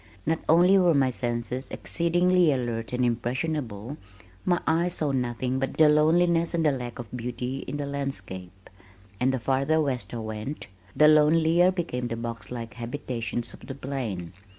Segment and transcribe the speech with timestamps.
[0.25, 3.97] Not only were my senses exceedingly alert and impressionable,
[4.45, 8.71] my eyes saw nothing but the loneliness and the lack of beauty in the landscape,
[9.19, 14.33] and the farther west I went, the lonelier became the boxlike habitations of the plain.